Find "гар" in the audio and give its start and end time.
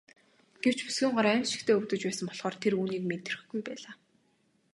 1.15-1.27